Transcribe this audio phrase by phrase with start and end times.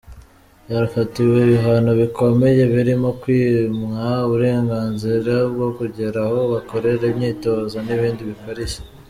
[0.71, 8.81] Yafatiwe ibihano bikomeye birimo kwimwa uburenganzira bwo kugera aho bakorera imyitozo n’ibindi bikarishye.